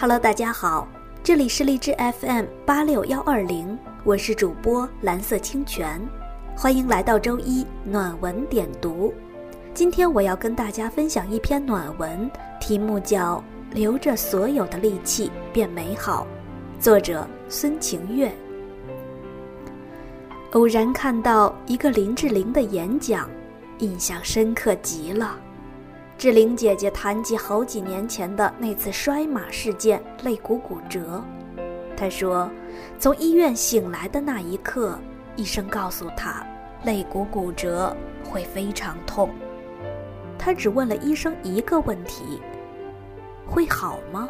[0.00, 0.86] Hello，大家好，
[1.24, 6.00] 这里是荔枝 FM 八六幺二零，我是主播蓝色清泉，
[6.56, 9.12] 欢迎来到周一暖文点读。
[9.74, 12.30] 今天我要跟大家分享一篇暖文，
[12.60, 13.42] 题目叫
[13.74, 16.28] 《留着所有的力气变美好》，
[16.80, 18.32] 作者孙晴月。
[20.52, 23.28] 偶然看到一个林志玲的演讲，
[23.78, 25.36] 印象深刻极了。
[26.18, 31.22] 志玲姐姐谈及好几年前的那次摔马事件，肋骨骨折。
[31.96, 32.50] 她说，
[32.98, 34.98] 从医院醒来的那一刻，
[35.36, 36.44] 医生告诉她，
[36.82, 39.30] 肋骨骨折会非常痛。
[40.36, 42.42] 她只问了医生一个问题：
[43.46, 44.28] 会好吗？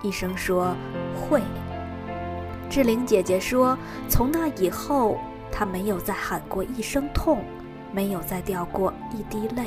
[0.00, 0.76] 医生说
[1.16, 1.42] 会。
[2.70, 3.76] 志玲姐姐说
[4.08, 5.18] ：“从那以后，
[5.50, 7.42] 她没有再喊过一声痛，
[7.90, 9.64] 没有再掉过一滴泪。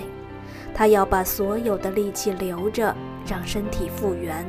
[0.73, 2.95] 他要把所有的力气留着，
[3.25, 4.45] 让身体复原。”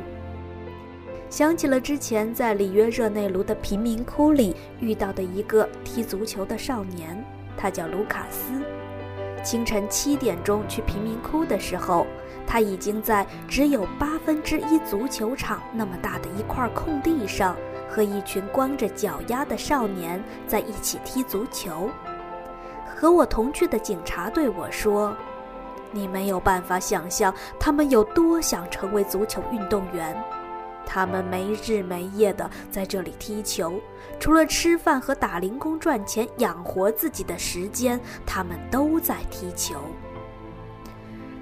[1.28, 7.22] 想起了之前在里约热内卢的贫民窟里遇到的一个踢足球的少年，
[7.56, 8.62] 他叫卢卡斯。
[9.42, 12.06] 清晨七点钟去贫民窟的时候，
[12.47, 17.56] 他已经在只有八分之一足球场那么大的一块空地上。
[17.89, 21.89] 和一群光着脚丫的少年在一起踢足球。
[22.84, 25.17] 和我同去的警察对我说
[25.92, 30.17] ：“你没有办法想象他们有多想成为足球运动员。
[30.89, 33.81] 他们没日没夜的在这里踢球，
[34.20, 39.75] 除了吃饭和打零工赚钱养活自己的时间，他们都在踢球。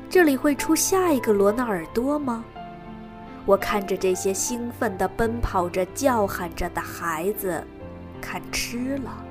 [0.08, 2.42] 这里会出下一个罗纳尔多吗？”
[3.44, 7.62] 我看着这些兴奋地奔跑着、叫喊着的孩子，
[8.22, 9.24] 看吃了。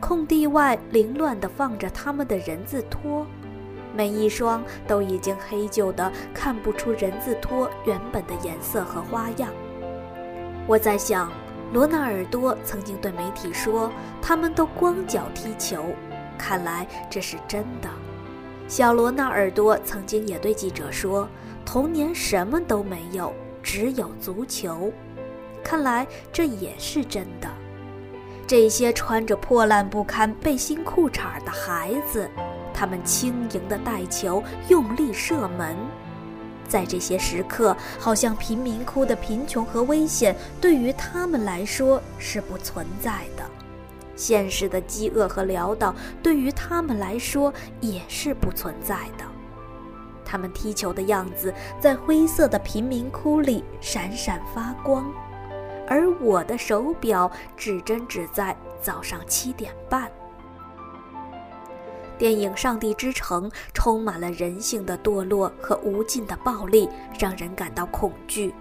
[0.00, 3.26] 空地外凌乱地放着他们的人字拖，
[3.94, 9.48] 每一双都已经黑旧的，看不出人字拖原本的颜色和花样。
[10.66, 11.30] 我在想，
[11.72, 13.90] 罗纳尔多曾经对媒体说，
[14.20, 15.84] 他们都光脚踢球，
[16.38, 17.88] 看来这是真的。
[18.68, 21.28] 小罗纳尔多曾经也对记者说。
[21.68, 24.92] 童年什么都没有，只有足球。
[25.64, 27.48] 看来这也是真的。
[28.46, 32.30] 这些穿着破烂不堪背心裤衩的孩子，
[32.72, 35.76] 他们轻盈地带球，用力射门。
[36.68, 43.42] 在这些时刻，好像贫民窟的贫穷和危险对于他们来说是不存在的，
[44.14, 45.92] 现实的饥饿和潦倒
[46.22, 49.24] 对于他们来说也是不存在的。
[50.24, 55.12] 他们踢球的样子在灰色的贫民窟里闪闪发光，
[55.86, 60.10] 而我的手表指针指在早上七点半。
[62.18, 66.88] 电影《上帝之城》充满了人性的堕落和无尽的暴力，
[67.18, 68.54] 让人感到恐惧。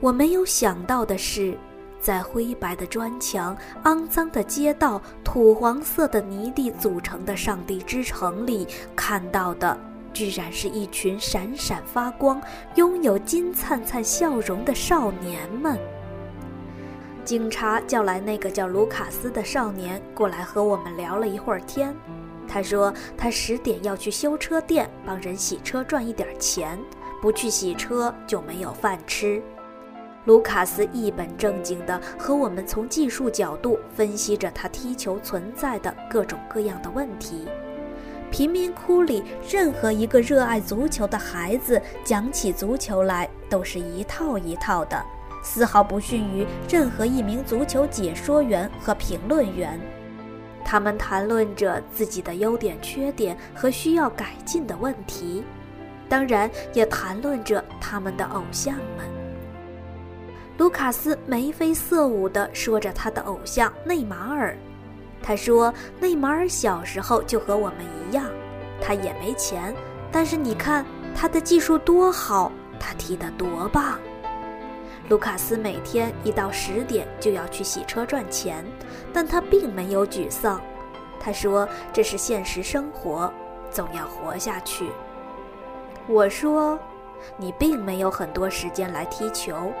[0.00, 1.56] 我没有想到的是，
[2.00, 9.78] 在灰白的砖墙、肮脏的街道、土黄色的泥地组成的上帝之城里看到的。
[10.12, 12.42] 居然是一群闪闪发光、
[12.74, 15.78] 拥有金灿灿笑容的少年们。
[17.24, 21.94] 警察叫来那个叫卢卡斯的少年过来和我们聊了一会儿天。
[22.48, 26.78] 他说他十点要去修车店帮人洗车赚一点钱，
[27.20, 29.40] 不去洗车就没有饭吃。
[30.24, 37.46] 卢卡斯一本正经地和我们从技术角度分析着他踢球存在的各种各样的问题。
[38.30, 45.04] 贫民窟里任何一个热爱足球的孩子讲起足球来都是一套一套的，
[45.42, 49.78] 丝毫不逊于任何一名足球解说员和评论员。
[50.64, 55.44] 他们谈论着自己的优点、缺点和需要改进的问题，
[56.08, 59.06] 当然也谈论着他们的偶像们。
[60.58, 64.56] 卢卡斯眉飞色舞地说着他的偶像内马尔。
[65.20, 67.78] 他说：“内马尔小时候就和我们
[68.10, 68.26] 一样，
[68.80, 69.74] 他也没钱，
[70.10, 70.84] 但是你看
[71.14, 73.98] 他的技术多好，他踢得多棒。”
[75.08, 78.64] 卢卡斯每天一到十点就要去洗车赚钱，
[79.12, 80.60] 但他并没有沮丧。
[81.20, 83.32] 他说：“这是现实生活，
[83.70, 84.90] 总要活下去。”
[86.08, 86.78] 我说
[87.36, 89.72] ：“你并没有很多时间来踢球。”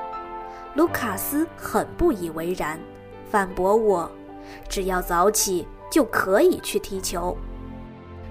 [0.74, 2.78] 卢卡斯很不以为然，
[3.30, 4.10] 反驳我。
[4.68, 7.36] 只要早起就可以去踢球。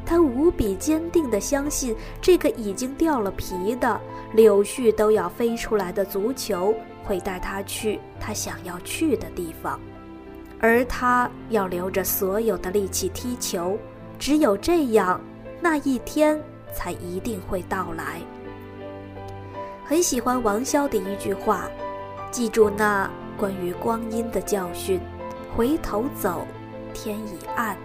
[0.05, 3.99] 他无比坚定地相信，这个已经掉了皮的
[4.33, 9.79] 柳絮都要飞出来的足球会带他去他想要去的地方，
[10.59, 13.77] 而他要留着所有的力气踢球。
[14.19, 15.19] 只有这样，
[15.59, 16.39] 那一天
[16.73, 18.21] 才一定会到来。
[19.83, 21.67] 很喜欢王潇的一句话
[22.31, 24.99] ：“记住那关于光阴的教训，
[25.55, 26.45] 回头走，
[26.93, 27.75] 天已暗。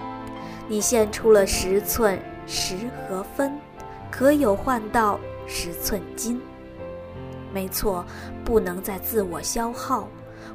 [0.69, 2.77] 你现出了十寸十
[3.09, 3.53] 和分，
[4.11, 6.41] 可有换到十寸金？
[7.53, 8.05] 没错，
[8.45, 10.09] 不能再自我消耗，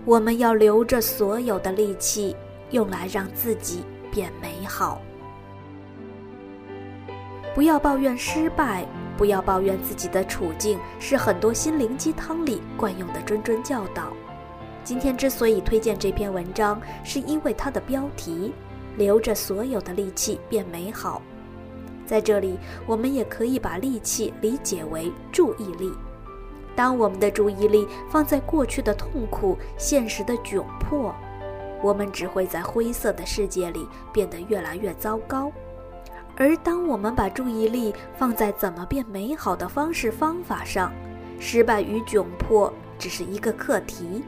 [0.06, 2.36] 我们要留着所有的力气，
[2.72, 5.02] 用来让自己变美好。
[7.56, 8.86] 不要抱怨失败。”
[9.18, 14.12] 不要抱怨自己的处境，是很多心灵鸡汤里惯用的谆谆教导。
[14.84, 18.52] 今天之所以推荐这篇文章，是因为它的标题
[18.98, 21.22] “留着所有的力气变美好”。
[22.06, 25.92] 在这里，我们也可以把力气理解为注意力。
[26.76, 31.14] 当我们的注意力放在过去的痛苦、现实的窘迫，
[31.82, 35.52] 我们只会在灰色的世界里变得越来越糟糕。
[36.38, 40.92] 而当我们把注意力放在怎么变美好的方式方法上，
[41.40, 44.24] 失败与窘迫只是一个课题。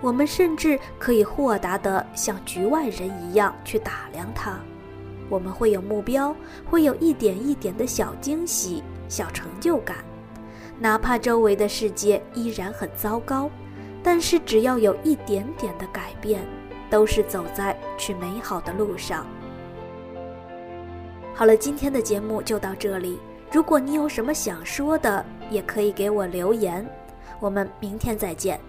[0.00, 4.58] 我们甚至可以豁达的像局外人一样去打量它。
[5.28, 6.34] 我们会有目标，
[6.64, 9.96] 会有一点一点的小惊喜、小成就感。
[10.78, 13.50] 哪怕周围的世界依然很糟糕，
[14.02, 16.46] 但是只要有一点点的改变，
[16.90, 19.26] 都是走在去美好的路上。
[21.34, 23.18] 好了，今天的节目就到这里。
[23.50, 26.86] 如果你有什么想说的，也可以给我留言。
[27.40, 28.60] 我们明天再见。